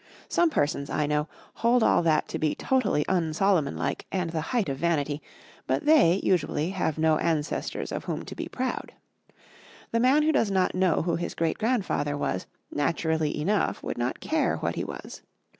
[0.27, 4.67] Some persons, I know, hold all that to be totally un Solomonlike and the height
[4.67, 5.21] of vanity,
[5.67, 8.93] but they, usually, have no ancestors of whom to be proud.
[9.91, 14.19] The man who does not know who his great grandfather was, naturally enough would not
[14.19, 15.21] care what he was.